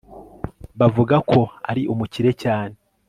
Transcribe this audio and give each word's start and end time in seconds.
bavuga 0.79 1.15
ko 1.31 1.39
ari 1.69 1.81
umukire 1.93 2.31
cyane 2.43 2.75